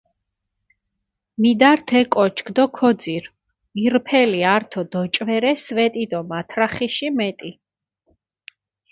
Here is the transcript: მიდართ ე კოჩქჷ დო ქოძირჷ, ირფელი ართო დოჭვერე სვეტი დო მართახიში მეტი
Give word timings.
მიდართ 1.41 1.87
ე 1.99 2.01
კოჩქჷ 2.13 2.51
დო 2.55 2.65
ქოძირჷ, 2.77 3.29
ირფელი 3.85 4.41
ართო 4.55 4.81
დოჭვერე 4.91 5.51
სვეტი 5.65 6.03
დო 6.11 6.19
მართახიში 6.29 7.07
მეტი 7.17 7.51